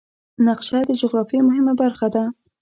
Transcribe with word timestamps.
نقشه 0.47 0.79
د 0.87 0.91
جغرافیې 1.01 1.39
مهمه 1.47 1.73
برخه 1.81 2.07
ده. 2.13 2.23